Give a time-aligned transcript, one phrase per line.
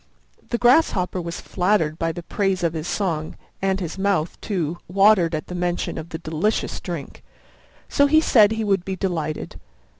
[0.49, 5.35] The Grasshopper was flattered by the praise of his song, and his mouth, too, watered
[5.35, 7.23] at the mention of the delicious drink,
[7.87, 9.59] so he said he would be delighted.